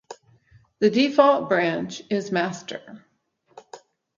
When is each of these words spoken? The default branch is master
The 0.79 0.89
default 0.89 1.47
branch 1.47 2.01
is 2.09 2.31
master 2.31 3.05